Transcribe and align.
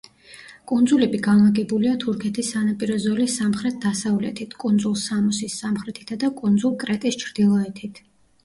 კუნძულები 0.69 1.19
განლაგებულია 1.27 1.91
თურქეთის 2.03 2.49
სანაპირო 2.55 2.97
ზოლის 3.03 3.35
სამხრეთ 3.41 3.77
დასავლეთით, 3.85 4.57
კუნძულ 4.65 4.99
სამოსის 5.05 5.59
სამხრეთითა 5.65 6.19
და 6.25 6.31
კუნძულ 6.43 6.75
კრეტის 6.87 7.21
ჩრდილოეთით. 7.27 8.03